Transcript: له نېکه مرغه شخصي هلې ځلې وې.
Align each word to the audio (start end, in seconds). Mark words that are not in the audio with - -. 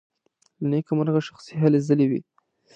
له 0.59 0.65
نېکه 0.71 0.93
مرغه 0.97 1.21
شخصي 1.27 1.53
هلې 1.61 1.79
ځلې 1.87 2.05
وې. 2.09 2.21